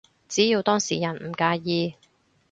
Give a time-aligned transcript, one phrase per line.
[0.27, 1.93] 只要當事人唔介意